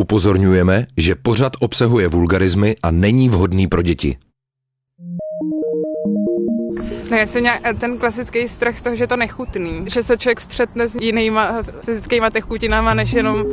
[0.00, 4.16] Upozorňujeme, že pořad obsahuje vulgarizmy a není vhodný pro děti.
[7.10, 9.84] No, já jsem měla ten klasický strach z toho, že je to nechutný.
[9.86, 13.44] Že se člověk střetne s jinýma fyzickými techutinama, než jenom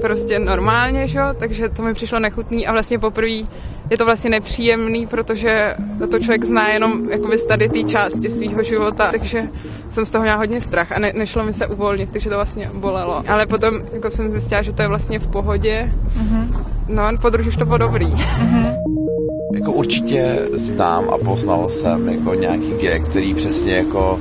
[0.00, 1.20] prostě normálně, že?
[1.38, 3.48] takže to mi přišlo nechutný a vlastně poprvé
[3.90, 5.74] je to vlastně nepříjemný, protože
[6.10, 9.48] to člověk zná jenom jakoby z tady té části svého života, takže
[9.90, 12.70] jsem z toho měla hodně strach a ne, nešlo mi se uvolnit, takže to vlastně
[12.74, 13.24] bolelo.
[13.28, 15.92] Ale potom jako jsem zjistila, že to je vlastně v pohodě.
[16.18, 16.64] Mm-hmm.
[16.88, 18.06] No a po už to bylo dobrý.
[18.06, 19.17] Mm-hmm.
[19.52, 24.20] Jako určitě znám a poznal jsem jako nějaký gay, který přesně jako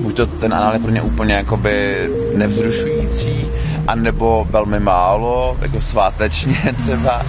[0.00, 3.46] buď to ten anál je pro ně úplně jakoby nevzrušující,
[3.86, 7.22] anebo velmi málo, jako svátečně třeba.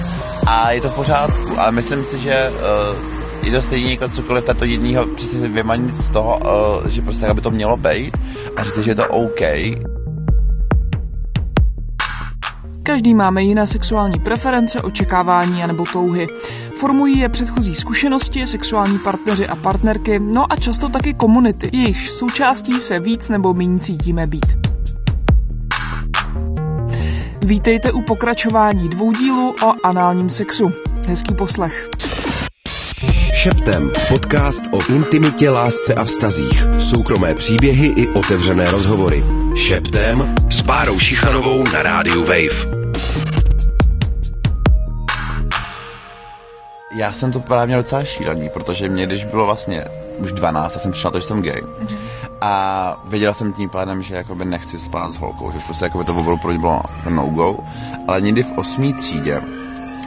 [0.48, 4.44] A je to v pořádku, ale myslím si, že uh, je to stejně jako cokoliv
[4.44, 8.18] tato jedního přesně vymanit z toho, uh, že prostě tak by to mělo být
[8.56, 9.42] a říct, že je to OK.
[12.86, 16.28] Každý máme jiné sexuální preference, očekávání nebo touhy.
[16.80, 22.82] Formují je předchozí zkušenosti, sexuální partneři a partnerky, no a často taky komunity, jejichž součástí
[22.82, 24.46] se víc nebo méně cítíme být.
[27.42, 30.72] Vítejte u pokračování dvou dílů o análním sexu.
[31.08, 31.93] Hezký poslech.
[33.44, 33.92] Šeptem.
[34.10, 36.66] Podcast o intimitě, lásce a vztazích.
[36.80, 39.24] Soukromé příběhy i otevřené rozhovory.
[39.56, 42.88] Šeptem s Bárou Šichanovou na rádiu Wave.
[46.96, 49.86] Já jsem to právě měl docela šílený, protože mě, když bylo vlastně
[50.18, 51.62] už 12, já jsem přišel to, že jsem gay.
[52.42, 56.12] A věděl jsem tím pádem, že jakoby nechci spát s holkou, že prostě jakoby to
[56.12, 57.58] opravdu pro mě bylo no-go.
[58.08, 59.42] Ale někdy v osmý třídě,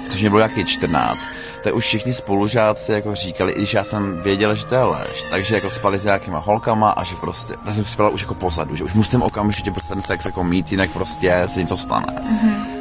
[0.08, 1.28] což mě bylo jaký 14,
[1.62, 5.24] tak už všichni spolužáci jako říkali, i když já jsem věděl, že to je lež,
[5.30, 8.76] takže jako spali s nějakýma holkama a že prostě, tak jsem spala už jako pozadu,
[8.76, 12.06] že už musím okamžitě prostě ten sex jako mít, jinak prostě se něco stane.
[12.06, 12.76] Mm-hmm.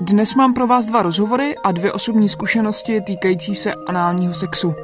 [0.00, 4.74] Dnes mám pro vás dva rozhovory a dvě osobní zkušenosti týkající se análního sexu.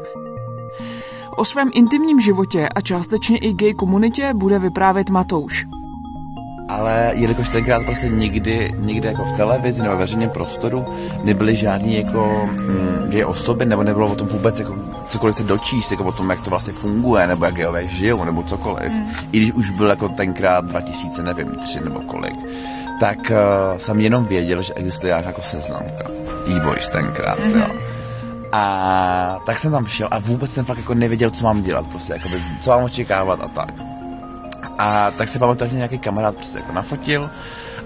[1.36, 5.66] O svém intimním životě a částečně i gay komunitě bude vyprávět Matouš.
[6.68, 10.86] Ale jelikož tenkrát prostě nikdy, nikdy jako v televizi nebo veřejném prostoru
[11.22, 14.74] nebyly žádný jako mm, gay osoby, nebo nebylo o tom vůbec jako
[15.08, 18.42] cokoliv se dočíst, jako o tom, jak to vlastně funguje, nebo jak gayové žijou, nebo
[18.42, 18.92] cokoliv.
[18.92, 19.06] Mm.
[19.32, 22.36] I když už byl jako tenkrát 2000, nevím, tři nebo kolik
[23.00, 26.04] tak uh, jsem jenom věděl, že existuje nějaká jako seznamka.
[26.56, 27.60] E-boys tenkrát, mm-hmm.
[27.60, 27.66] jo.
[28.52, 32.12] A tak jsem tam šel a vůbec jsem fakt jako nevěděl, co mám dělat, prostě,
[32.12, 33.95] jakoby, co mám očekávat a tak.
[34.78, 37.30] A tak si pamatuju, že nějaký kamarád prostě jako nafotil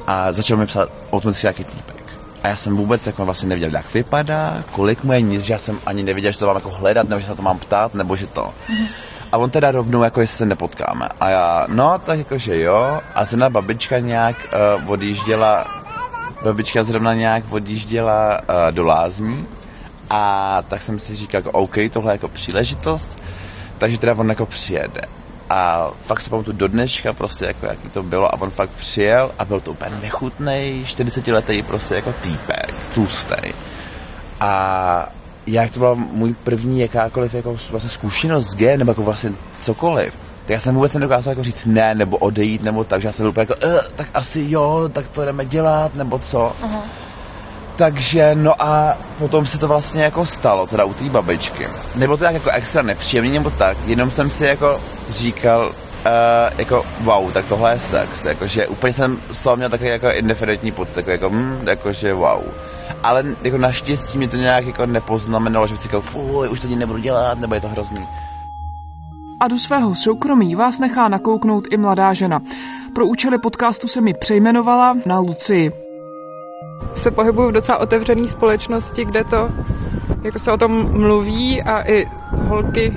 [0.06, 2.02] a začal mi psát o tom si nějaký týpek.
[2.42, 5.58] A já jsem vůbec jako vlastně nevěděl, jak vypadá, kolik mu je nic, že já
[5.58, 8.16] jsem ani nevěděl, že to mám jako hledat, nebo že se to mám ptát, nebo
[8.16, 8.54] že to.
[9.32, 11.08] A on teda rovnou, jako jestli se nepotkáme.
[11.20, 13.00] A já, no, tak jakože jo.
[13.14, 14.36] A zrovna babička nějak
[14.84, 15.82] uh, odjížděla,
[16.44, 19.46] babička zrovna nějak odjížděla uh, do lázní.
[20.10, 23.22] A tak jsem si říkal, jako OK, tohle je jako příležitost.
[23.78, 25.00] Takže teda on jako přijede.
[25.50, 28.34] A fakt si pamatuju do dneška prostě, jako jaký to bylo.
[28.34, 33.52] A on fakt přijel a byl to úplně nechutný, 40 letý prostě jako týpek, tlustý.
[34.40, 35.12] A
[35.46, 40.14] jak to byla můj první jakákoliv jako vlastně zkušenost s G, nebo jako vlastně cokoliv,
[40.46, 43.22] tak já jsem vůbec nedokázal jako říct ne, nebo odejít, nebo tak, že já jsem
[43.22, 46.52] byl úplně jako, e, tak asi jo, tak to jdeme dělat, nebo co.
[46.62, 46.80] Uh-huh.
[47.76, 51.68] Takže no a potom se to vlastně jako stalo, teda u té babičky.
[51.94, 56.84] Nebylo to tak jako extra nepříjemný nebo tak, jenom jsem si jako říkal, uh, jako
[57.00, 60.96] wow, tak tohle je sex, jakože úplně jsem z toho měl takový jako indiferentní pocit,
[60.96, 62.42] jako, jako, mm, jakože wow
[63.02, 66.98] ale jako naštěstí mi to nějak jako nepoznamenalo, že si říkal, fuj, už to nebudu
[66.98, 68.08] dělat, nebo je to hrozný.
[69.40, 72.40] A do svého soukromí vás nechá nakouknout i mladá žena.
[72.94, 75.72] Pro účely podcastu se mi přejmenovala na Lucii.
[76.96, 79.48] Se pohybuju v docela otevřené společnosti, kde to
[80.22, 82.06] jako se o tom mluví a i
[82.48, 82.96] holky,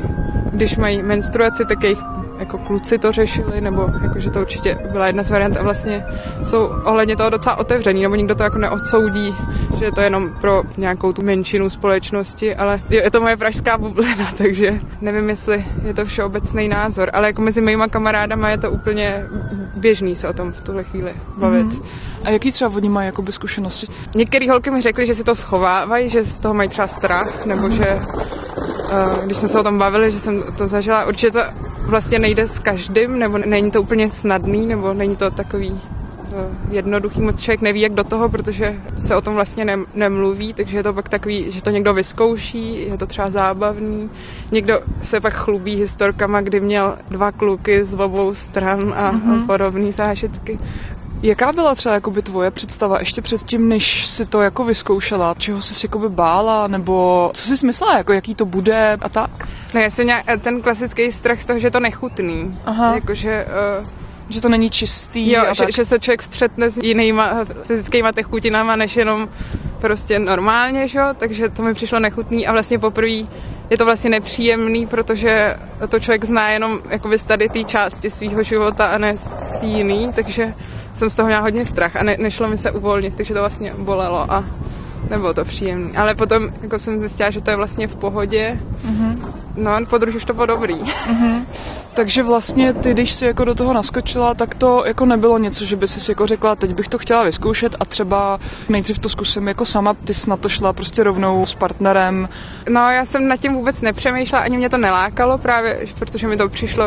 [0.53, 1.99] když mají menstruaci, tak jejich
[2.39, 6.05] jako kluci to řešili, nebo jako, že to určitě byla jedna z variant a vlastně
[6.43, 9.35] jsou ohledně toho docela otevřený, nebo nikdo to jako neodsoudí,
[9.77, 14.31] že je to jenom pro nějakou tu menšinu společnosti, ale je to moje pražská bublina,
[14.37, 19.25] takže nevím, jestli je to všeobecný názor, ale jako mezi mýma kamarádama je to úplně
[19.75, 21.67] běžný se o tom v tuhle chvíli bavit.
[21.67, 21.85] Mm-hmm.
[22.23, 23.87] A jaký třeba oni mají jako zkušenosti?
[24.15, 27.69] Některé holky mi řekly, že si to schovávají, že z toho mají třeba strach, nebo
[27.69, 27.99] že
[29.25, 31.39] když jsme se o tom bavili, že jsem to zažila, určitě to
[31.79, 37.21] vlastně nejde s každým, nebo není to úplně snadný, nebo není to takový eh, jednoduchý,
[37.21, 40.83] moc člověk neví, jak do toho, protože se o tom vlastně ne, nemluví, takže je
[40.83, 44.09] to pak takový, že to někdo vyzkouší, je to třeba zábavný.
[44.51, 49.43] Někdo se pak chlubí historkama, kdy měl dva kluky z obou stran a, mm-hmm.
[49.43, 50.57] a podobné zážitky.
[51.23, 55.35] Jaká byla třeba jakoby tvoje představa ještě předtím, než si to jako vyzkoušela?
[55.37, 56.67] Čeho jsi jakoby bála?
[56.67, 59.47] Nebo co jsi myslela, jako jaký to bude a tak?
[59.73, 62.59] No já jsem nějak, ten klasický strach z toho, že to nechutný.
[62.65, 62.95] Aha.
[62.95, 63.45] Jakože...
[63.79, 63.87] Uh,
[64.29, 65.31] že to není čistý.
[65.31, 65.73] Jo, a že, tak.
[65.73, 69.29] že se člověk střetne s jinýma fyzickými techutinama, než jenom
[69.81, 71.05] prostě normálně, že jo?
[71.17, 73.27] takže to mi přišlo nechutný a vlastně poprvé
[73.69, 75.57] je to vlastně nepříjemný, protože
[75.89, 79.65] to člověk zná jenom jakoby z tady té části svého života a ne z té
[79.65, 80.53] jiný, takže
[80.93, 83.73] jsem z toho měla hodně strach a ne, nešlo mi se uvolnit, takže to vlastně
[83.77, 84.43] bolelo a
[85.09, 85.97] nebylo to příjemné.
[85.97, 88.59] Ale potom jako jsem zjistila, že to je vlastně v pohodě.
[88.85, 89.17] Mm-hmm.
[89.55, 90.75] No a podruž už to bylo dobrý.
[90.75, 91.45] Mm-hmm.
[91.93, 95.75] Takže vlastně ty, když jsi jako do toho naskočila, tak to jako nebylo něco, že
[95.75, 99.65] by si jako řekla, teď bych to chtěla vyzkoušet a třeba nejdřív to zkusím jako
[99.65, 102.29] sama, ty jsi na to šla prostě rovnou s partnerem.
[102.69, 106.49] No já jsem nad tím vůbec nepřemýšlela, ani mě to nelákalo právě, protože mi to
[106.49, 106.85] přišlo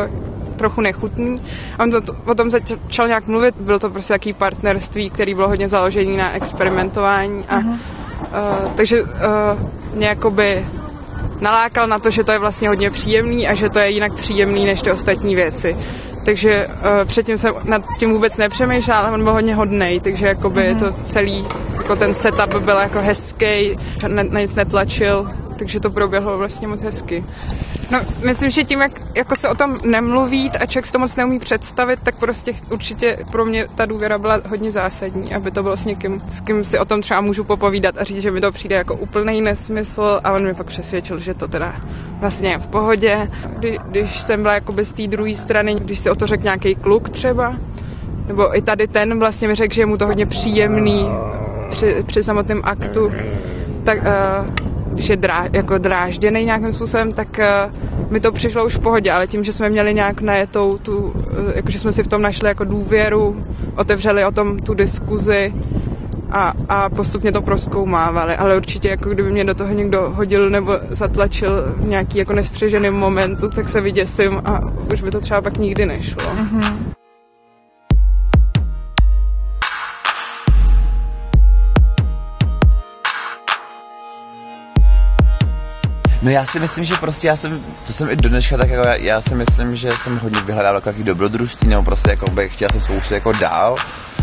[0.57, 1.35] trochu nechutný.
[1.79, 5.47] A on to, o tom začal nějak mluvit, bylo to prostě taký partnerství, který bylo
[5.47, 7.69] hodně založený na experimentování a uh-huh.
[7.71, 9.09] uh, takže uh,
[9.93, 10.65] mě jakoby
[11.39, 14.65] nalákal na to, že to je vlastně hodně příjemný a že to je jinak příjemný
[14.65, 15.77] než ty ostatní věci.
[16.25, 20.61] Takže uh, předtím jsem nad tím vůbec nepřemýšlela, ale on byl hodně hodnej, takže jakoby
[20.61, 20.79] mm-hmm.
[20.79, 23.77] to celý, jako ten setup byl jako hezký,
[24.07, 25.27] na, na nic netlačil,
[25.57, 27.23] takže to proběhlo vlastně moc hezky.
[27.91, 31.15] No, myslím, že tím, jak jako se o tom nemluví a člověk si to moc
[31.15, 35.77] neumí představit, tak prostě určitě pro mě ta důvěra byla hodně zásadní, aby to bylo
[35.77, 38.51] s někým, s kým si o tom třeba můžu popovídat a říct, že mi to
[38.51, 41.75] přijde jako úplný nesmysl a on mi pak přesvědčil, že to teda
[42.19, 43.31] vlastně je v pohodě.
[43.59, 46.75] Kdy, když jsem byla jako z té druhé strany, když si o to řekl nějaký
[46.75, 47.55] kluk třeba,
[48.27, 51.09] nebo i tady ten vlastně mi řekl, že je mu to hodně příjemný
[51.69, 53.11] při, při samotném aktu,
[53.83, 54.67] tak uh,
[54.97, 59.11] když je drá, jako drážděný nějakým způsobem, tak uh, mi to přišlo už v pohodě,
[59.11, 61.13] ale tím, že jsme měli nějak najetou tu, uh,
[61.55, 63.43] jako že jsme si v tom našli jako důvěru,
[63.75, 65.53] otevřeli o tom tu diskuzi
[66.31, 70.79] a, a postupně to proskoumávali, ale určitě jako kdyby mě do toho někdo hodil nebo
[70.89, 74.61] zatlačil v nějaký jako nestřežený momentu, tak se vyděsím a
[74.93, 76.23] už by to třeba pak nikdy nešlo.
[76.23, 76.86] Mm-hmm.
[86.27, 88.87] No já si myslím, že prostě já jsem, to jsem i do dneška tak jako,
[88.87, 92.53] já, já si myslím, že jsem hodně vyhledával jako jaký dobrodružství, nebo prostě jako bych
[92.53, 93.75] chtěl se zkoušet jako dál.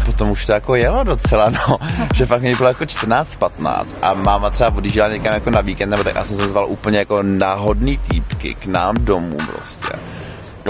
[0.05, 1.79] Potom už to jako jelo docela, no,
[2.15, 6.05] že fakt mě bylo jako 14-15 a máma třeba odjížděla někam jako na víkend, nebo
[6.05, 9.99] tak já jsem se zval úplně jako náhodný týpky k nám domů prostě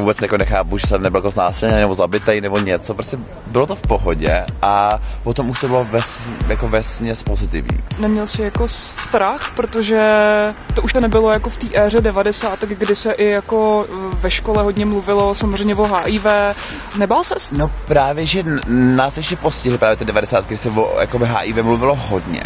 [0.00, 3.76] vůbec jako nechápu, že jsem nebyl jako znásilněný nebo zabitý nebo něco, prostě bylo to
[3.76, 7.78] v pohodě a potom už to bylo ves, jako vesměs pozitivní.
[7.98, 10.02] Neměl jsi jako strach, protože
[10.74, 14.62] to už to nebylo jako v té éře 90, kdy se i jako ve škole
[14.62, 16.26] hodně mluvilo samozřejmě o HIV.
[16.98, 17.50] Nebál ses?
[17.50, 21.94] No právě, že nás ještě postihly právě ty 90, kdy se o jako HIV mluvilo
[21.94, 22.42] hodně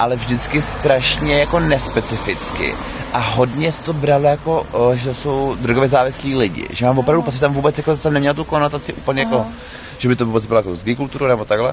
[0.00, 2.74] ale vždycky strašně jako nespecificky
[3.12, 6.66] a hodně se to bralo jako, že to jsou drogově závislí lidi.
[6.70, 9.46] Že mám opravdu pocit, tam vůbec jako jsem neměl tu konotaci úplně jako,
[9.98, 11.72] že by to vůbec bylo jako z kulturu nebo takhle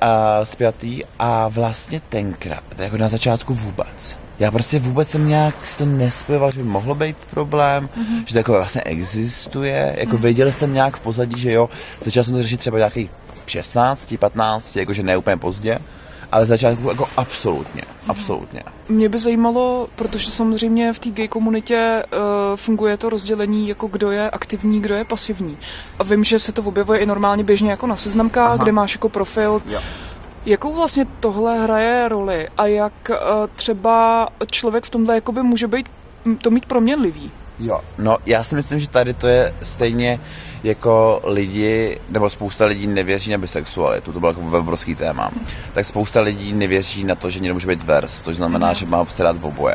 [0.00, 4.18] a spjatý a vlastně tenkrát, jako na začátku vůbec.
[4.38, 8.24] Já prostě vůbec jsem nějak si to nespojoval, že by mohlo být problém, mm-hmm.
[8.26, 10.20] že to jako vlastně existuje, jako mm-hmm.
[10.20, 11.68] věděl jsem nějak v pozadí, že jo,
[12.04, 13.10] začal jsem to řešit třeba nějaký
[13.46, 15.78] 16, 15, jakože ne úplně pozdě
[16.32, 18.62] ale začátku jako absolutně, absolutně.
[18.88, 22.20] Mě by zajímalo, protože samozřejmě v té gay komunitě uh,
[22.56, 25.58] funguje to rozdělení, jako kdo je aktivní, kdo je pasivní.
[25.98, 28.56] A vím, že se to objevuje i normálně běžně jako na seznamkách, Aha.
[28.56, 29.62] kde máš jako profil.
[29.66, 29.80] Jo.
[30.46, 33.16] Jakou vlastně tohle hraje roli a jak uh,
[33.56, 35.86] třeba člověk v tomhle jakoby může být
[36.42, 37.30] to mít proměnlivý?
[37.60, 40.20] Jo, no já si myslím, že tady to je stejně
[40.64, 45.30] jako lidi, nebo spousta lidí nevěří na bisexualitu, to bylo jako obrovský téma,
[45.72, 48.74] tak spousta lidí nevěří na to, že někdo může být vers, což znamená, mm.
[48.74, 49.74] že má se rád v oboje.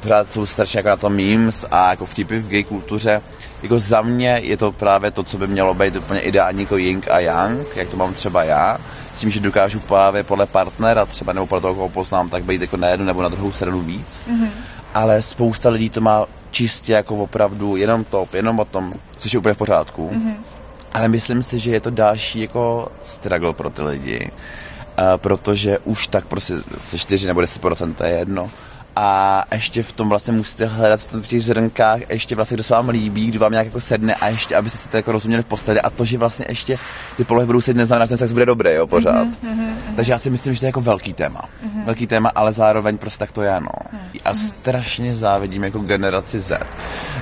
[0.00, 3.22] Pořád jsou strašně jako na to memes a jako vtipy v gay kultuře.
[3.62, 7.02] Jako za mě je to právě to, co by mělo být úplně ideální jako yin
[7.10, 8.78] a yang, jak to mám třeba já,
[9.12, 12.60] s tím, že dokážu právě podle partnera třeba nebo podle toho, koho poznám, tak být
[12.60, 14.20] jako na jednu nebo na druhou stranu víc.
[14.30, 14.48] Mm-hmm.
[14.94, 19.38] Ale spousta lidí to má čistě jako opravdu jenom top, jenom o tom, což je
[19.38, 20.10] úplně v pořádku.
[20.14, 20.34] Mm-hmm.
[20.92, 26.06] Ale myslím si, že je to další jako struggle pro ty lidi, uh, protože už
[26.06, 28.50] tak prostě se 4 nebo 10% to je jedno,
[28.96, 32.88] a ještě v tom vlastně musíte hledat v těch zrnkách ještě vlastně, kdo se vám
[32.88, 35.80] líbí, kdo vám nějak jako sedne a ještě, aby se to jako rozuměli v posteli
[35.80, 36.78] a to, že vlastně ještě
[37.16, 39.26] ty polohy budou sedět, neznamená, že ten sex bude dobrý, jo, pořád.
[39.26, 39.72] Mm-hmm.
[39.96, 41.40] Takže já si myslím, že to je jako velký téma.
[41.40, 41.84] Mm-hmm.
[41.84, 43.68] Velký téma, ale zároveň prostě tak to je, no.
[43.68, 44.20] Mm-hmm.
[44.24, 46.60] A strašně závidím jako generaci Z,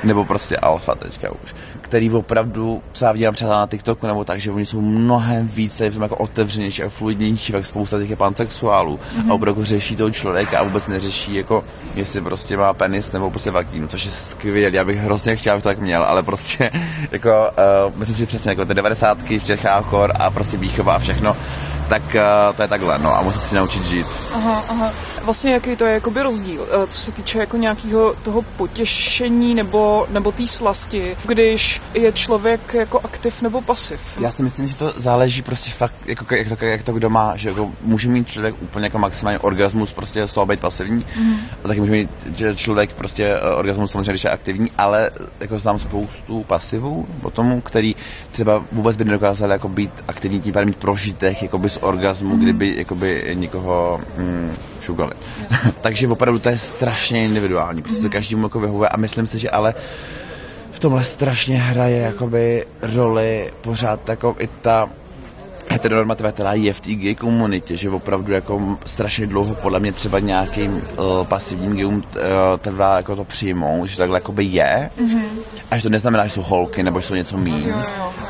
[0.04, 4.40] nebo prostě alfa teďka už, který opravdu, co já vidím třeba na TikToku nebo tak,
[4.40, 9.30] že oni jsou mnohem více jako otevřenější a fluidnější, jak spousta těch je pansexuálů mm-hmm.
[9.30, 11.59] a opravdu řeší toho člověka a vůbec neřeší jako,
[11.94, 14.76] jestli prostě má penis nebo prostě vagínu, což je skvělé.
[14.76, 16.70] Já bych hrozně chtěl, aby to tak měl, ale prostě
[17.10, 19.18] jako, uh, myslím si, přesně jako ty 90.
[19.22, 21.36] v Čechách chor a prostě výchova a všechno,
[21.88, 24.06] tak uh, to je takhle, no a musím si naučit žít.
[24.34, 24.92] Aha, aha
[25.24, 30.06] vlastně jaký to je jakoby rozdíl, eh, co se týče jako nějakého toho potěšení nebo,
[30.10, 34.00] nebo té slasti, když je člověk jako aktiv nebo pasiv.
[34.20, 37.36] Já si myslím, že to záleží prostě fakt, jako, jak, to, jak to kdo má,
[37.36, 41.36] že jako může mít člověk úplně jako maximální orgasmus, prostě z toho být pasivní, mm.
[41.64, 45.10] a taky může mít že člověk prostě eh, orgasmus samozřejmě, když je aktivní, ale
[45.40, 47.96] jako znám spoustu pasivů o tomu, který
[48.30, 52.42] třeba vůbec by nedokázali jako být aktivní, tím pádem mít prožitek jako z orgasmu, mm.
[52.42, 55.12] kdyby jakoby někoho mm, šugali.
[55.80, 59.50] Takže opravdu to je strašně individuální, prostě to každému jako vyhovuje a myslím si, že
[59.50, 59.74] ale
[60.70, 64.88] v tomhle strašně hraje jakoby roli pořád jako i ta
[65.70, 70.18] heteronormativa, která je v té gay komunitě, že opravdu jako strašně dlouho podle mě třeba
[70.18, 70.82] nějakým uh,
[71.24, 72.02] pasivním gayům uh,
[72.58, 75.24] trvá jako to přijmou, že to takhle jakoby je mm-hmm.
[75.70, 77.74] a že to neznamená, že jsou holky nebo že jsou něco mín,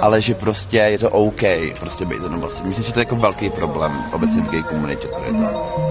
[0.01, 1.43] ale že prostě je to OK
[1.81, 2.69] prostě být jenom pasivní.
[2.69, 5.09] Myslím, že to je jako velký problém obecně v gay komunitě.
[5.09, 5.90] Tady to.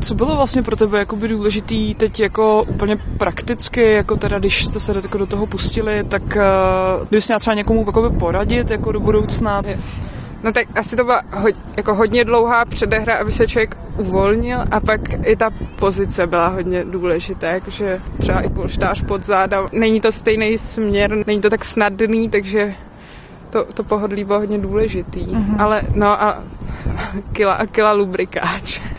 [0.00, 4.80] Co bylo vlastně pro tebe jakoby důležitý teď jako úplně prakticky, jako teda když jste
[4.80, 9.00] se jako do toho pustili, tak uh, kdybys měla třeba někomu jakoby poradit jako do
[9.00, 9.62] budoucna?
[10.42, 14.80] No tak asi to byla ho, jako hodně dlouhá předehra, aby se člověk uvolnil a
[14.80, 19.68] pak i ta pozice byla hodně důležitá, jakože třeba i polštář pod záda.
[19.72, 22.74] Není to stejný směr, není to tak snadný, takže
[23.50, 25.26] to, to pohodlí bylo hodně důležitý.
[25.26, 25.56] Mm-hmm.
[25.58, 26.42] Ale no a
[27.32, 28.80] kila a kila lubrikáč.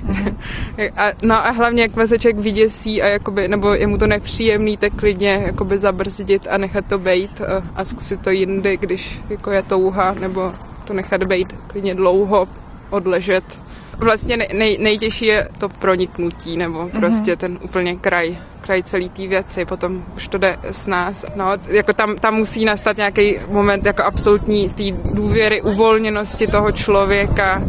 [0.98, 4.94] A, no a hlavně, jak člověk vyděsí a jakoby, nebo je mu to nepříjemný, tak
[4.96, 9.64] klidně jakoby zabrzdit a nechat to bejt a, a zkusit to jindy, když jako je
[9.64, 10.54] touha, nebo
[10.86, 12.48] to nechat bejt klidně dlouho,
[12.90, 13.62] odležet.
[14.04, 17.00] Vlastně nej, nejtěžší je to proniknutí, nebo mm-hmm.
[17.00, 21.26] prostě ten úplně kraj kraj celý té věci, potom už to jde s nás.
[21.36, 27.62] No, jako tam, tam musí nastat nějaký moment jako absolutní té důvěry, uvolněnosti toho člověka,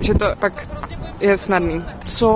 [0.00, 0.68] že to pak
[1.20, 1.84] je snadný.
[2.04, 2.28] Co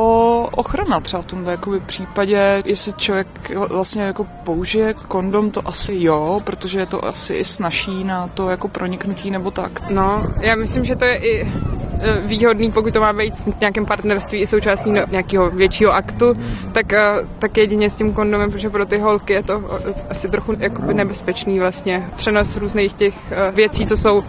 [0.50, 3.28] ochrana třeba v tomhle jakoby případě, jestli člověk
[3.68, 8.48] vlastně jako použije kondom, to asi jo, protože je to asi i snaží na to
[8.50, 9.90] jako proniknutí nebo tak.
[9.90, 11.52] No, já myslím, že to je i
[12.24, 16.34] výhodný, pokud to má být v nějakém partnerství i součástí nějakého většího aktu,
[16.72, 20.28] tak, eh, tak jedině s tím kondomem, protože pro ty holky je to eh, asi
[20.28, 22.08] trochu jakoby nebezpečný vlastně.
[22.16, 23.14] Přenos různých těch
[23.52, 24.22] věcí, co jsou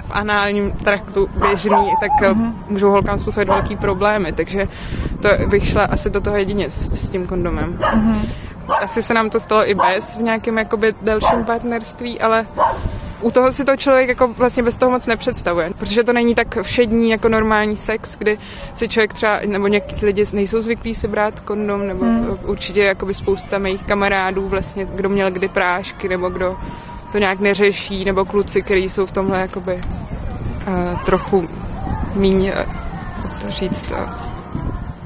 [0.00, 2.52] v análním traktu běžný, tak mm-hmm.
[2.68, 4.68] můžou holkám způsobit velký problémy, takže
[5.20, 7.78] to bych šla asi do toho jedině s, s tím kondomem.
[7.78, 8.28] Mm-hmm.
[8.82, 12.46] Asi se nám to stalo i bez v nějakém jakoby delším partnerství, ale
[13.20, 16.62] u toho si to člověk jako vlastně bez toho moc nepředstavuje, protože to není tak
[16.62, 18.38] všední jako normální sex, kdy
[18.74, 22.38] si člověk třeba, nebo někteří lidi nejsou zvyklí si brát kondom, nebo hmm.
[22.44, 26.56] určitě jakoby spousta mých kamarádů vlastně, kdo měl kdy prášky, nebo kdo
[27.12, 31.48] to nějak neřeší, nebo kluci, kteří jsou v tomhle jakoby uh, trochu
[32.14, 33.98] míň, uh, to říct, uh,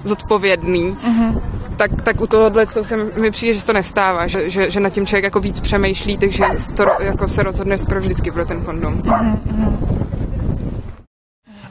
[0.04, 0.92] zodpovědný.
[0.92, 4.70] Mm-hmm tak, tak u tohohle to se mi přijde, že se to nestává, že, že,
[4.70, 6.44] že nad tím člověk jako víc přemýšlí, takže
[6.76, 9.02] to, jako se rozhodne skoro vždycky pro ten kondom.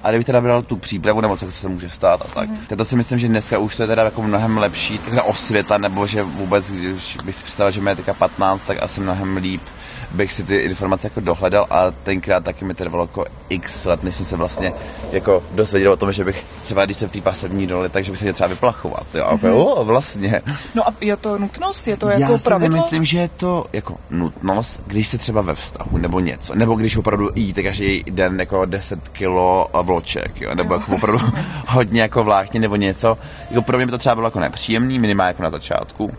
[0.04, 2.78] A kdybych teda bral tu přípravu, nebo co se může stát a tak, mm.
[2.78, 6.08] to si myslím, že dneska už to je teda jako mnohem lepší, ta osvěta, nebo
[6.08, 9.62] že vůbec, když bych si představil, že mě je teďka 15, tak asi mnohem líp
[10.12, 14.16] bych si ty informace jako dohledal a tenkrát taky mi trvalo jako x let, než
[14.16, 14.74] jsem se vlastně
[15.12, 18.20] jako dozvěděl o tom, že bych třeba, když jsem v té pasivní roli, takže bych
[18.20, 19.06] se měl třeba vyplachovat.
[19.14, 19.54] Jo, a mm-hmm.
[19.54, 20.42] o, vlastně.
[20.76, 21.88] No a je to nutnost?
[21.88, 22.78] Je to jako Já pravidlo?
[22.78, 26.76] Já myslím, že je to jako nutnost, když se třeba ve vztahu nebo něco, nebo
[26.76, 31.20] když opravdu jíte každý den jako 10 kilo vloček, jo, nebo jako opravdu
[31.68, 33.18] hodně jako vlákně nebo něco.
[33.50, 36.12] Jako pro mě by to třeba bylo jako nepříjemný, minimálně jako na začátku.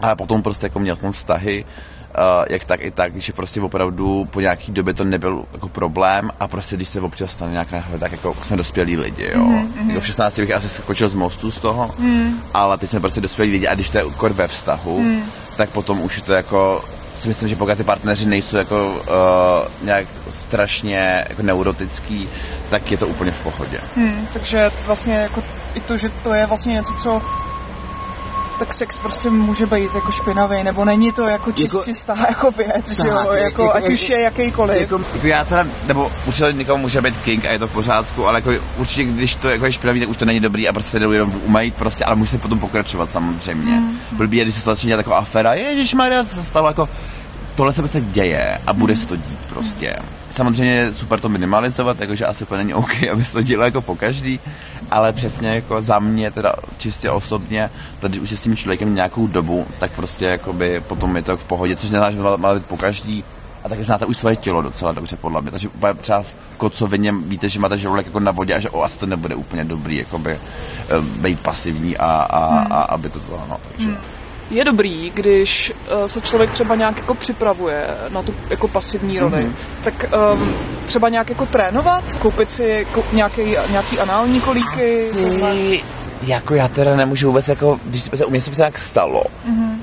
[0.00, 1.64] Ale potom prostě jako měl jsem vztahy,
[2.50, 6.48] jak tak i tak, že prostě opravdu po nějaký době to nebyl jako problém a
[6.48, 9.44] prostě když se občas stane nějaká nechve, tak jako jsme dospělí lidi, jo.
[9.44, 9.88] Mm-hmm.
[9.88, 12.42] Jako v 16 bych asi skočil z mostu z toho, mm.
[12.54, 15.22] ale ty jsme prostě dospělí lidi a když to je jako ve vztahu, mm.
[15.56, 16.84] tak potom už je to jako
[17.20, 22.28] si myslím, že pokud ty partneři nejsou jako uh, nějak strašně jako neurotický,
[22.70, 23.80] tak je to úplně v pohodě.
[23.96, 25.42] Hmm, takže vlastně jako
[25.74, 27.22] i to, že to je vlastně něco, co
[28.60, 32.90] tak sex prostě může být jako špinavý, nebo není to jako čistá jako, jako věc,
[32.90, 34.80] že jo, jako, jako, ať už je jakýkoliv.
[34.80, 38.26] Jako, jako já teda, nebo určitě někomu může být king a je to v pořádku,
[38.26, 40.98] ale jako určitě, když to jako je špinavý, tak už to není dobrý a prostě
[40.98, 43.72] jdou jenom umýt prostě, ale může se potom pokračovat samozřejmě.
[43.72, 43.98] Mm.
[44.12, 46.88] Blbý když se to začne jako aféra, ježiš Maria, se stalo jako,
[47.54, 49.96] tohle se prostě děje a bude se to dít prostě.
[50.30, 53.80] Samozřejmě je super to minimalizovat, jakože asi to není OK, aby se to dělo jako
[53.80, 54.40] po každý,
[54.90, 59.26] ale přesně jako za mě, teda čistě osobně, tady už se s tím člověkem nějakou
[59.26, 62.76] dobu, tak prostě jakoby potom je to v pohodě, což neznamená, že má být po
[62.76, 63.24] každý,
[63.64, 65.50] a taky znáte už svoje tělo docela dobře, podle mě.
[65.50, 65.68] Takže
[66.00, 69.06] třeba v kocovině víte, že máte žaludek jako na vodě a že o, asi to
[69.06, 70.40] nebude úplně dobrý, jakoby, eh,
[71.00, 72.72] být pasivní a, a, hmm.
[72.72, 73.88] a, aby to to, no, takže...
[73.88, 74.19] Hmm
[74.50, 79.32] je dobrý, když uh, se člověk třeba nějak jako připravuje na tu jako pasivní roli,
[79.32, 79.84] mm-hmm.
[79.84, 80.54] tak um,
[80.86, 85.10] třeba nějak jako trénovat, koupit si jako nějaký, nějaký anální kolíky.
[85.10, 85.82] Asi,
[86.22, 89.76] jako já teda nemůžu vůbec jako, když se u mě se nějak stalo, mm-hmm.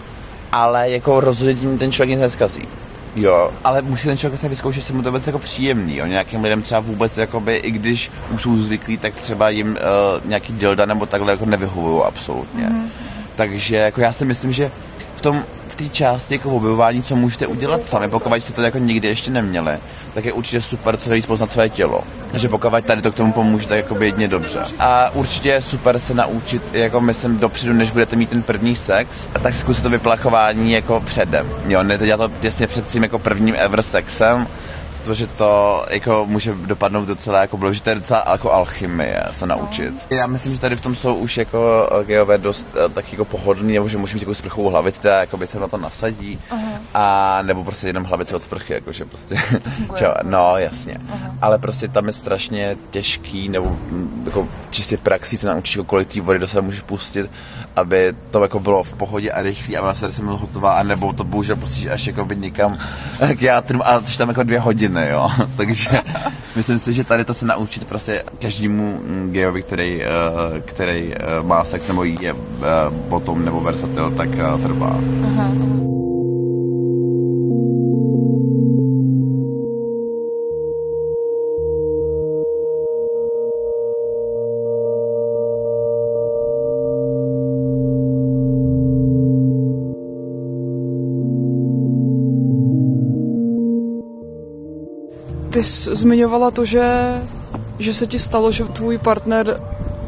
[0.52, 2.68] ale jako rozhodně ten člověk nic neskazí.
[3.16, 5.98] Jo, ale musí ten člověk se vyzkoušet, že se mu to vůbec jako příjemný.
[5.98, 6.06] Jo.
[6.06, 10.54] Nějakým lidem třeba vůbec, jakoby, i když už jsou zvyklí, tak třeba jim uh, nějaký
[10.54, 12.64] dilda nebo takhle jako nevyhovují absolutně.
[12.64, 12.90] Mm-hmm.
[13.38, 14.72] Takže jako já si myslím, že
[15.16, 18.78] v tom v té části jako objevování, co můžete udělat sami, pokud jste to jako
[18.78, 19.78] nikdy ještě neměli,
[20.14, 22.04] tak je určitě super co víc poznat své tělo.
[22.32, 24.60] Takže pokud tady to k tomu pomůže, tak jako jedně dobře.
[24.80, 29.28] A určitě je super se naučit, jako myslím, dopředu, než budete mít ten první sex,
[29.42, 31.50] tak zkusit to vyplachování jako předem.
[31.68, 34.48] Jo, ne to dělat to těsně před tím jako prvním ever sexem,
[35.08, 39.48] protože to jako může dopadnout docela jako bylo, že to je docela jako alchymie se
[39.48, 39.94] naučit.
[40.12, 40.18] No.
[40.18, 43.74] Já myslím, že tady v tom jsou už jako geové dost eh, tak jako pohodlný,
[43.74, 46.78] nebo že může mít jako sprchovou hlavici, teda jako by se na to nasadí, uh-huh.
[46.94, 49.36] a nebo prostě jenom hlavici od sprchy, jakože prostě,
[49.96, 50.94] čo, no jasně.
[50.94, 51.32] Uh-huh.
[51.42, 56.14] Ale prostě tam je strašně těžký, nebo mm, jako čistě praxí se naučíš, jako kolik
[56.14, 57.32] té vody do sebe můžeš pustit,
[57.76, 61.24] aby to jako bylo v pohodě a rychlý a vlastně jsem hotová, a nebo to
[61.24, 62.78] bohužel pustíš až jako by někam
[63.36, 65.30] k játru a tam jako dvě hodiny ne, jo.
[65.58, 65.90] Takže
[66.56, 69.02] myslím si, že tady to se naučit prostě každému
[69.32, 70.08] gejovi, který, eh,
[70.66, 72.36] který eh, má sex nebo je
[73.10, 74.30] bottom eh, nebo versatil, tak
[74.64, 75.00] trvá.
[75.24, 75.77] Aha.
[95.58, 96.90] Ty jsi zmiňovala to, že,
[97.80, 99.62] že se ti stalo, že tvůj partner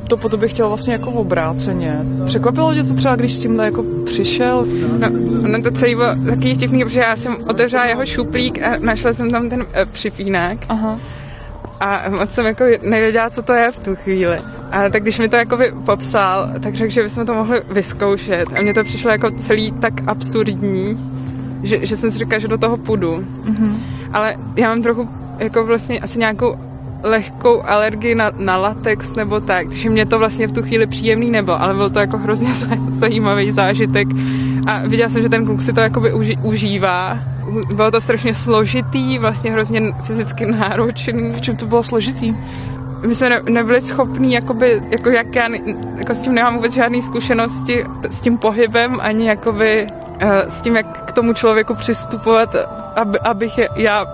[0.08, 2.00] to po tobě chtěl vlastně jako obráceně.
[2.26, 4.66] Překvapilo tě to třeba, když s tímhle jako přišel?
[5.00, 5.08] No,
[5.44, 9.32] ono to celý bylo taky vtipný, protože já jsem otevřela jeho šuplík a našla jsem
[9.32, 10.58] tam ten e, připínák.
[10.70, 11.00] Aha.
[11.80, 14.40] A moc jsem jako nevěděla, co to je v tu chvíli.
[14.72, 18.46] A tak když mi to jako popsal, tak řekl, že bychom to mohli vyzkoušet.
[18.58, 20.98] A mně to přišlo jako celý tak absurdní,
[21.64, 23.26] že, že jsem si říkala, že do toho půjdu.
[23.46, 23.76] Mm-hmm.
[24.14, 25.10] Ale já mám trochu
[25.40, 26.56] jako vlastně asi nějakou
[27.04, 31.32] lehkou alergii na, na latex nebo tak, takže mě to vlastně v tu chvíli příjemný
[31.32, 32.54] nebylo, ale byl to jako hrozně
[32.90, 34.08] zajímavý zážitek
[34.68, 37.20] a viděla jsem, že ten kluk si to jakoby uži, užívá.
[37.74, 41.32] Bylo to strašně složitý, vlastně hrozně fyzicky náročný.
[41.32, 42.36] V čem to bylo složitý?
[43.08, 45.48] my jsme ne, nebyli schopní, jakoby, jako jak já,
[45.98, 49.88] jako s tím nemám vůbec žádné zkušenosti, s tím pohybem, ani jakoby
[50.48, 52.56] s tím, jak k tomu člověku přistupovat,
[52.96, 54.06] aby, abych je, já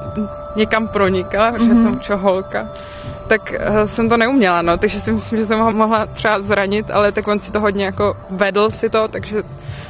[0.56, 1.82] někam pronikala, protože mm-hmm.
[1.82, 2.68] jsem čoholka,
[3.28, 6.92] tak uh, jsem to neuměla, no, takže si myslím, že jsem ho mohla třeba zranit,
[6.92, 9.44] ale tak on si to hodně jako vedl si to, takže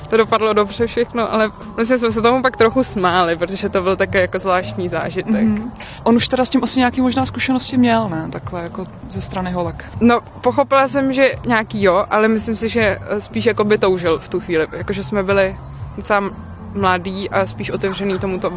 [0.10, 3.96] to dopadlo dobře všechno, ale vlastně jsme se tomu pak trochu smáli, protože to byl
[3.96, 5.34] takový jako zvláštní zážitek.
[5.34, 5.72] Mm-hmm.
[6.04, 8.28] On už teda s tím asi nějaký možná zkušenosti měl, ne?
[8.30, 9.86] Takhle jako ze strany holek.
[10.00, 14.30] No, pochopila jsem, že nějaký jo, ale myslím si, že spíš jako by toužil v
[14.30, 15.56] tu chvíli, jakože jsme byli
[15.98, 16.24] docela
[16.74, 18.54] mladý a spíš otevřený tomu to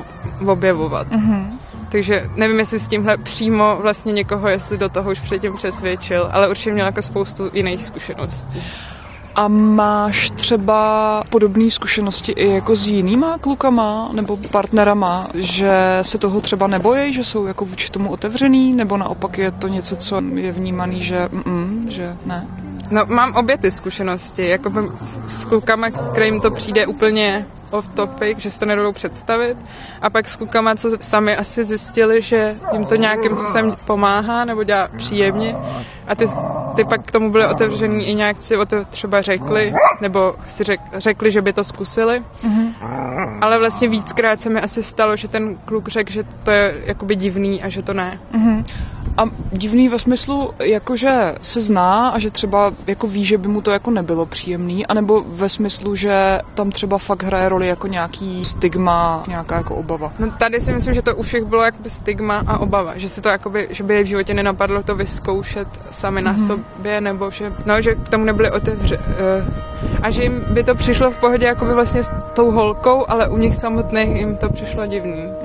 [0.47, 1.09] objevovat.
[1.09, 1.47] Mm-hmm.
[1.89, 6.49] Takže nevím, jestli s tímhle přímo vlastně někoho, jestli do toho už předtím přesvědčil, ale
[6.49, 8.63] určitě měl jako spoustu jiných zkušeností.
[9.35, 16.41] A máš třeba podobné zkušenosti i jako s jinýma klukama nebo partnerama, že se toho
[16.41, 20.53] třeba nebojí, že jsou jako vůči tomu otevřený, nebo naopak je to něco, co je
[20.53, 22.47] vnímaný, že mm, že ne?
[22.91, 24.73] No, mám obě ty zkušenosti, jako
[25.29, 29.59] s klukama, kterým to přijde úplně off topic, že si to nedou představit.
[30.03, 34.65] A pak s klukama, co sami asi zjistili, že jim to nějakým způsobem pomáhá nebo
[34.65, 35.57] dělá příjemně.
[36.09, 36.27] A ty,
[36.77, 40.65] ty pak k tomu byly otevřený i nějak si o to třeba řekli, nebo si
[40.65, 42.23] řek, řekli, že by to zkusili.
[42.45, 43.39] Mm-hmm.
[43.41, 47.17] Ale vlastně víckrát se mi asi stalo, že ten kluk řekl, že to je jakoby
[47.17, 48.21] divný a že to ne.
[48.35, 48.65] Mm-hmm.
[49.17, 53.61] A divný ve smyslu, jakože se zná a že třeba jako ví, že by mu
[53.61, 58.45] to jako nebylo příjemný, anebo ve smyslu, že tam třeba fakt hraje roli jako nějaký
[58.45, 60.13] stigma, nějaká jako obava.
[60.19, 63.21] No tady si myslím, že to u všech bylo jakoby stigma a obava, že si
[63.21, 66.47] to jakoby, že by je v životě nenapadlo to vyzkoušet sami na mm-hmm.
[66.47, 69.05] sobě, nebo že, no, že k tomu nebyli otevře, uh,
[70.03, 73.37] a že jim by to přišlo v pohodě jakoby vlastně s tou holkou, ale u
[73.37, 75.38] nich samotných jim to přišlo divný.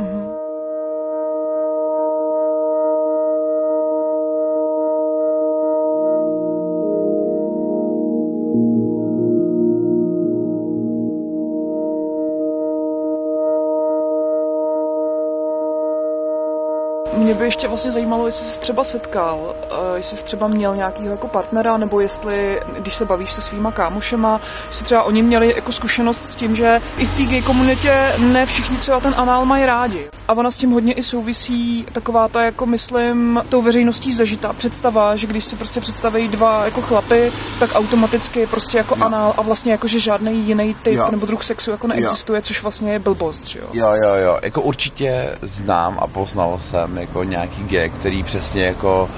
[17.53, 21.77] Ještě vlastně zajímalo, jestli jsi třeba setkal, uh, jestli jsi třeba měl nějakého jako partnera,
[21.77, 26.35] nebo jestli, když se bavíš se svýma kámošema, jestli třeba oni měli jako zkušenost s
[26.35, 30.09] tím, že i v té gay komunitě ne všichni třeba ten anál mají rádi.
[30.27, 35.15] A ona s tím hodně i souvisí taková ta, jako myslím, tou veřejností zažitá představa,
[35.15, 39.05] že když si prostě představí dva jako chlapy, tak automaticky prostě jako jo.
[39.05, 41.07] anál a vlastně jako, že žádný jiný typ jo.
[41.11, 42.41] nebo druh sexu jako neexistuje, jo.
[42.41, 43.65] což vlastně je blbost, že jo?
[43.73, 44.39] Jo, jo, jo.
[44.43, 49.09] Jako určitě znám a poznal jsem jako nějaký gay, který přesně jako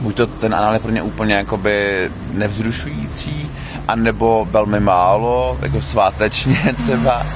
[0.00, 3.50] buď to ten anál je pro ně úplně jakoby nevzrušující,
[3.88, 7.26] anebo velmi málo, jako svátečně třeba.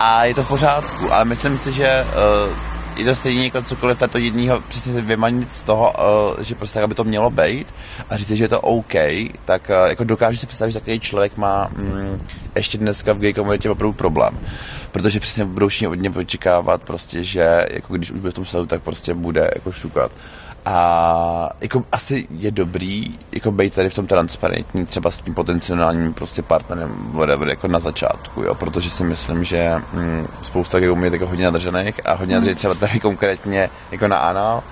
[0.00, 2.04] A je to v pořádku, ale myslím si, že
[2.46, 5.92] uh, je to stejně jako cokoliv tato jedního přesně vymanit z toho,
[6.36, 7.74] uh, že prostě tak, aby to mělo být
[8.10, 8.94] a říct, že je to OK,
[9.44, 12.26] tak uh, jako dokážu si představit, že takový člověk má mm,
[12.56, 14.38] ještě dneska v gay komunitě opravdu problém.
[14.92, 18.44] Protože přesně budou všichni od něj očekávat prostě, že jako když už bude v tom
[18.44, 20.12] stavu, tak prostě bude jako šukat.
[20.64, 26.14] A jako asi je dobrý jako být tady v tom transparentní třeba s tím potenciálním
[26.14, 31.12] prostě partnerem whatever, jako na začátku, jo, protože si myslím, že hm, spousta jako je
[31.12, 34.62] jako hodně nadržených a hodně nadržených třeba tady konkrétně jako na anal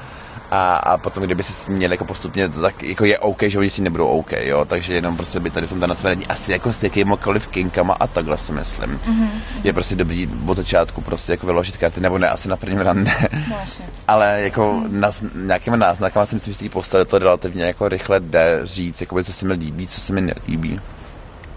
[0.51, 3.59] a, a potom, kdyby se s tím měli jako postupně, tak jako je OK, že
[3.59, 6.73] oni si nebudou OK, jo, takže jenom prostě by tady v tom nasvedení asi jako
[6.73, 8.99] s jakýmkoliv kinkama a takhle si myslím.
[8.99, 9.29] Mm-hmm.
[9.65, 13.13] Je prostě dobrý od začátku prostě jako vyložit karty, nebo ne, asi na prvním rande.
[13.51, 13.57] No,
[14.09, 15.01] Ale jako mm.
[15.01, 19.23] na, nějakýma náznakama si myslím, že té postavy to relativně jako rychle jde říct, jako
[19.23, 20.81] co se mi líbí, co se mi nelíbí.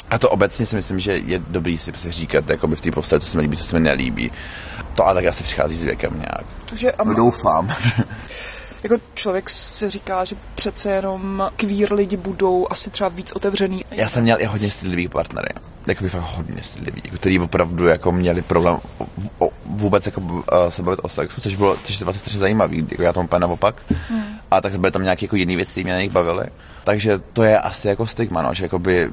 [0.09, 3.19] A to obecně si myslím, že je dobrý si prostě říkat jakoby v té postavě,
[3.19, 4.31] co se mi líbí, co se mi nelíbí.
[4.95, 6.45] To ale tak asi přichází s věkem nějak.
[6.65, 7.75] Takže, um, Doufám.
[8.83, 13.85] jako člověk si říká, že přece jenom kvír lidi budou asi třeba víc otevřený.
[13.91, 15.47] Já jsem měl i hodně stydlivý partnery.
[15.87, 19.05] Jakoby fakt hodně stydlivý, jako, který opravdu jako měli problém o,
[19.45, 22.87] o, vůbec jako, uh, se bavit o sexu, což bylo, což je vlastně strašně zajímavý,
[22.91, 23.81] jako já tomu úplně naopak.
[24.09, 24.23] Hmm.
[24.51, 26.45] A tak byly tam nějaké jako jiné věci, které mě na nich bavily.
[26.83, 29.09] Takže to je asi jako stigma, no, že jakoby,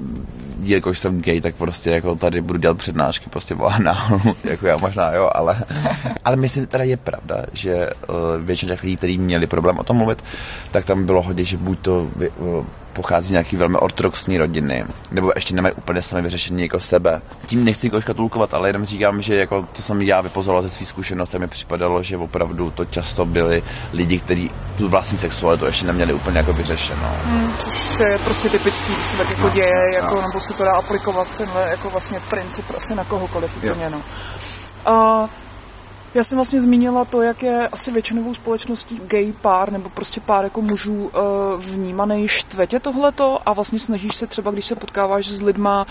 [0.63, 4.77] jelikož jsem gay, tak prostě jako tady budu dělat přednášky prostě o análu, jako já
[4.77, 5.65] možná jo, ale,
[6.25, 9.97] ale myslím, teda je pravda, že uh, většina těch lidí, kteří měli problém o tom
[9.97, 10.25] mluvit,
[10.71, 15.33] tak tam bylo hodně, že buď to uh, pochází z nějaký velmi ortodoxní rodiny, nebo
[15.35, 17.23] ještě nemají úplně sami vyřešení jako sebe.
[17.47, 20.89] Tím nechci jako škatulkovat, ale jenom říkám, že jako to jsem já vypozoroval ze svých
[20.89, 26.13] zkušeností, mi připadalo, že opravdu to často byli lidi, kteří tu vlastní sexualitu ještě neměli
[26.13, 27.17] úplně jako vyřešeno.
[27.25, 30.23] Hmm, což je prostě typický, když se tak jako no, děje, jako, no.
[30.23, 34.03] nebo se to dá aplikovat tenhle jako vlastně princip asi na kohokoliv úplně, no.
[34.89, 35.29] Uh,
[36.15, 40.45] já jsem vlastně zmínila to, jak je asi většinovou společností gay pár nebo prostě pár
[40.45, 45.43] jako mužů uh, vnímaný štvetě tohleto a vlastně snažíš se třeba, když se potkáváš s
[45.43, 45.87] lidma,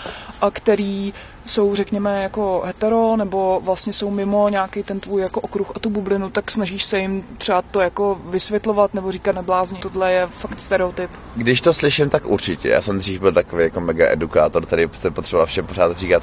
[0.52, 1.14] který
[1.46, 5.90] jsou, řekněme, jako hetero, nebo vlastně jsou mimo nějaký ten tvůj jako okruh a tu
[5.90, 10.60] bublinu, tak snažíš se jim třeba to jako vysvětlovat nebo říkat neblázni, tohle je fakt
[10.60, 11.10] stereotyp.
[11.36, 12.68] Když to slyším, tak určitě.
[12.68, 16.22] Já jsem dřív byl takový jako mega edukátor, který se potřeboval všem pořád říkat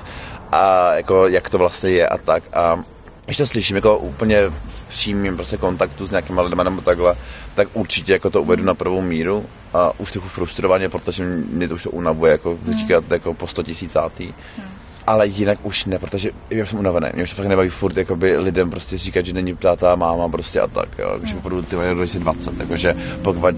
[0.51, 2.43] a jako jak to vlastně je a tak.
[2.53, 2.83] A
[3.27, 7.15] když to slyším jako úplně v přímém prostě kontaktu s nějakým lidmi nebo takhle,
[7.55, 11.75] tak určitě jako to uvedu na prvou míru a už trochu frustrovaně, protože mě to
[11.75, 12.77] už to unavuje, jako hmm.
[12.77, 14.25] říkat jako po 100 tisícátý.
[14.25, 14.67] Hmm.
[15.07, 17.07] Ale jinak už ne, protože já jsem unavený.
[17.13, 20.59] Mě už to fakt nebaví furt jakoby lidem prostě říkat, že není táta, máma prostě
[20.59, 21.15] a tak, jo.
[21.19, 21.39] Takže hmm.
[21.39, 23.55] opravdu ty mají 2020, jakože pokud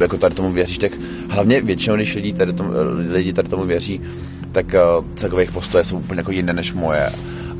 [0.00, 0.92] jako tady tomu věříš, tak
[1.30, 2.70] hlavně většinou, když lidi tady tomu,
[3.10, 4.00] lidi tady tomu věří,
[4.52, 7.10] tak uh, celkově jejich postoje jsou úplně jako jiné než moje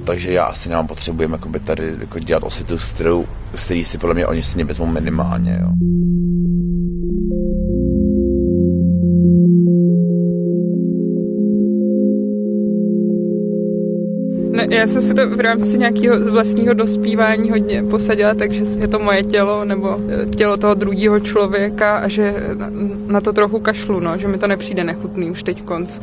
[0.04, 3.98] takže já asi nemám potřebujeme jakoby tady jako dělat osvětu, s kterou, s který si
[3.98, 5.58] podle mě oni si vezmou minimálně.
[5.60, 5.68] Jo.
[14.54, 18.98] Ne, já jsem si to v rámci nějakého vlastního dospívání hodně posadila, takže je to
[18.98, 20.00] moje tělo nebo
[20.36, 22.34] tělo toho druhého člověka a že
[23.06, 26.00] na to trochu kašlu, no, že mi to nepřijde nechutný už teď konc.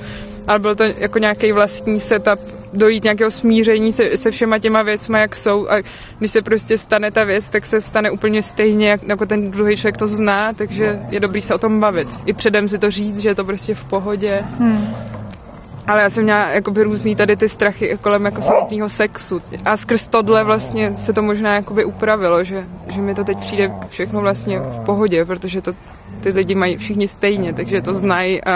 [0.47, 2.39] Ale byl to jako nějaký vlastní setup,
[2.73, 5.81] dojít nějakého smíření se, se všema těma věcma, jak jsou a
[6.19, 9.77] když se prostě stane ta věc, tak se stane úplně stejně, jak, jako ten druhý
[9.77, 12.07] člověk to zná, takže je dobrý se o tom bavit.
[12.25, 14.43] I předem si to říct, že je to prostě v pohodě.
[14.59, 14.95] Hmm.
[15.87, 19.41] Ale já jsem měla jakoby různý tady ty strachy kolem jako samotného sexu.
[19.65, 23.71] A skrz tohle vlastně se to možná jakoby upravilo, že, že mi to teď přijde
[23.89, 25.73] všechno vlastně v pohodě, protože to
[26.21, 28.51] ty lidi mají všichni stejně, takže to znají a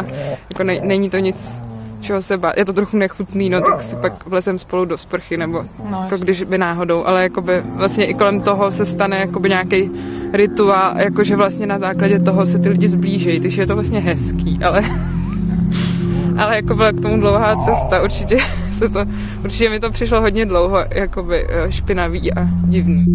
[0.49, 1.60] jako ne, není to nic
[2.06, 2.58] čeho se bát.
[2.58, 6.18] Je to trochu nechutný, no, tak si pak vlezem spolu do sprchy, nebo no, jako
[6.18, 9.91] když by náhodou, ale jakoby vlastně i kolem toho se stane jakoby nějaký
[10.34, 14.60] rituál, jakože vlastně na základě toho se ty lidi zblížejí, takže je to vlastně hezký,
[14.63, 14.84] ale
[16.38, 18.38] ale jako byla k tomu dlouhá cesta, určitě
[18.78, 19.06] se to,
[19.44, 23.06] určitě mi to přišlo hodně dlouho, jakoby eh, špinavý a divný.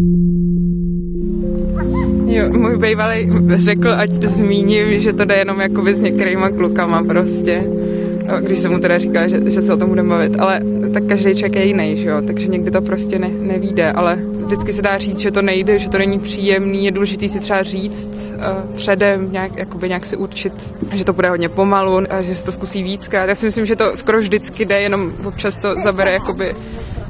[2.25, 7.63] Jo, můj bývalý řekl, ať zmíním, že to jde jenom jakoby s některýma klukama prostě
[8.39, 10.61] když jsem mu teda říkala, že, že se o tom budeme bavit, ale
[10.93, 14.15] tak každý člověk je jiný, že jo, takže někdy to prostě ne, nevíde, ale
[14.45, 17.63] vždycky se dá říct, že to nejde, že to není příjemný, je důležité si třeba
[17.63, 22.35] říct uh, předem, nějak, jakoby nějak si určit, že to bude hodně pomalu a že
[22.35, 23.29] se to zkusí víckrát.
[23.29, 26.55] Já si myslím, že to skoro vždycky jde, jenom občas to zabere jakoby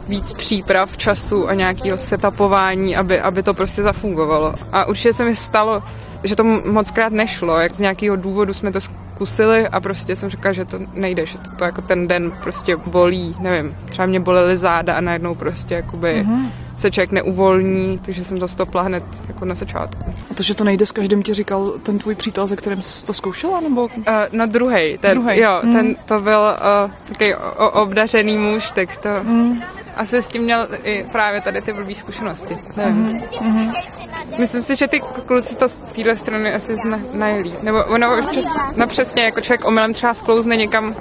[0.10, 4.56] víc příprav, času a nějakého setupování, aby, aby to prostě zafungovalo.
[4.72, 5.84] A určitě se mi stalo,
[6.24, 8.80] že to moc krát nešlo, jak z nějakého důvodu jsme to
[9.22, 12.76] zkusili a prostě jsem říkala, že to nejde, že to, to jako ten den prostě
[12.76, 16.50] bolí, nevím, třeba mě bolely záda a najednou prostě jakoby mm-hmm.
[16.78, 20.14] se člověk neuvolní, takže jsem to stopla hned jako na začátku.
[20.32, 23.06] A to, že to nejde s každým ti říkal ten tvůj přítel, se kterým jsi
[23.06, 23.84] to zkoušela, nebo?
[23.84, 25.40] Uh, no druhý, ten, druhej.
[25.40, 25.74] jo, mm.
[25.74, 27.36] ten to byl uh, takový
[27.72, 29.62] obdařený muž, tak to mm.
[29.96, 32.58] asi s tím měl i právě tady ty blbý zkušenosti.
[32.78, 33.22] Nevím.
[33.22, 34.01] Mm-hmm.
[34.38, 37.54] Myslím si, že ty kluci to z téhle strany asi zna, najlí.
[37.62, 40.96] Nebo ono občas, no přesně, jako člověk omylem třeba sklouzne někam,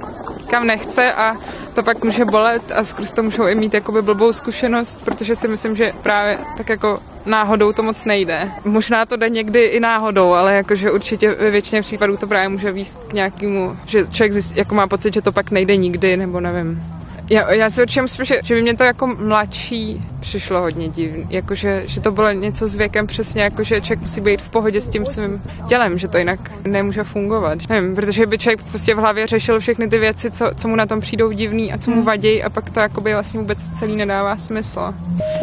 [0.46, 1.36] kam nechce a
[1.74, 5.48] to pak může bolet a skrz to můžou i mít jakoby blbou zkušenost, protože si
[5.48, 8.50] myslím, že právě tak jako náhodou to moc nejde.
[8.64, 12.72] Možná to jde někdy i náhodou, ale jakože určitě ve většině případů to právě může
[12.72, 16.40] výst k nějakému, že člověk zjist, jako má pocit, že to pak nejde nikdy, nebo
[16.40, 16.99] nevím.
[17.30, 21.26] Já, já si určitě myslím, že, že by mě to jako mladší přišlo hodně divný.
[21.30, 24.80] Jakože, že to bylo něco s věkem přesně, jako že člověk musí být v pohodě
[24.80, 27.58] s tím svým tělem, že to jinak nemůže fungovat.
[27.68, 30.86] Nevím, protože by člověk prostě v hlavě řešil všechny ty věci, co, co mu na
[30.86, 32.06] tom přijdou divný a co mu hmm.
[32.06, 34.94] vadí a pak to jakoby vlastně vůbec celý nedává smysl.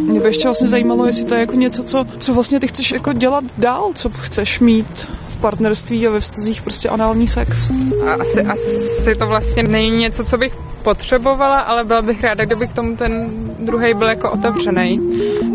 [0.02, 2.92] Mě by ještě vlastně zajímalo, jestli to je jako něco, co, co vlastně ty chceš
[2.92, 7.72] jako dělat dál, co chceš mít v partnerství a ve vztazích prostě anální sex.
[8.06, 12.68] A asi, asi to vlastně není něco, co bych potřebovala, ale byla bych ráda, kdyby
[12.68, 15.02] k tomu ten druhý byl jako otevřený.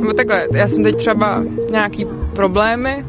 [0.01, 3.05] Nebo takhle, já jsem teď třeba nějaký problémy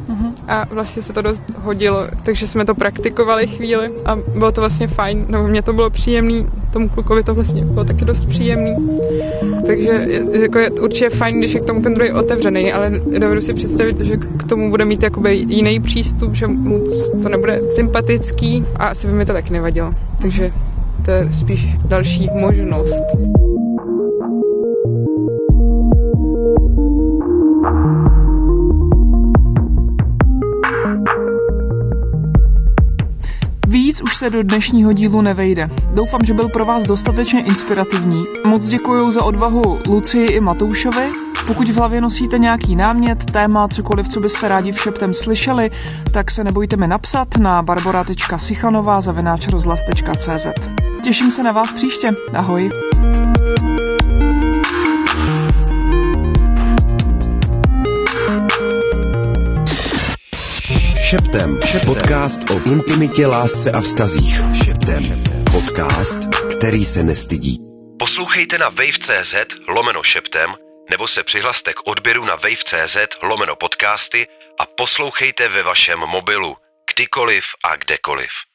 [0.47, 4.87] a vlastně se to dost hodilo, takže jsme to praktikovali chvíli a bylo to vlastně
[4.87, 8.75] fajn, nebo mě to bylo příjemný, tomu klukovi to vlastně bylo taky dost příjemný.
[9.65, 13.53] Takže jako je určitě fajn, když je k tomu ten druhý otevřený, ale dovedu si
[13.53, 16.83] představit, že k tomu bude mít jakoby jiný přístup, že mu
[17.23, 19.93] to nebude sympatický a asi by mi to taky nevadilo.
[20.21, 20.51] Takže
[21.05, 23.03] to je spíš další možnost.
[33.67, 35.69] Víc už se do dnešního dílu nevejde.
[35.93, 38.23] Doufám, že byl pro vás dostatečně inspirativní.
[38.45, 41.09] Moc děkuji za odvahu Lucii i Matoušovi.
[41.47, 45.71] Pokud v hlavě nosíte nějaký námět, téma, cokoliv, co byste rádi v šeptem slyšeli,
[46.13, 49.01] tak se nebojte mi napsat na barbara.sichanová
[51.03, 52.15] Těším se na vás příště.
[52.33, 52.69] Ahoj.
[61.09, 61.59] Šeptem.
[61.85, 64.41] Podcast o intimitě, lásce a vztazích.
[64.65, 65.23] Šeptem.
[65.51, 66.19] Podcast,
[66.57, 67.59] který se nestydí.
[67.99, 69.35] Poslouchejte na wave.cz
[69.67, 70.55] lomeno šeptem
[70.89, 74.27] nebo se přihlaste k odběru na wave.cz lomeno podcasty
[74.59, 76.55] a poslouchejte ve vašem mobilu,
[76.93, 78.52] kdykoliv a kdekoliv.